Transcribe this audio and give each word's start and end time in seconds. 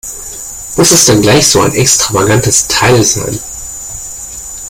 Muss 0.77 0.89
es 0.93 1.05
denn 1.05 1.21
gleich 1.21 1.45
so 1.47 1.61
ein 1.61 1.73
extravagantes 1.75 2.65
Teil 2.67 3.03
sein? 3.03 3.39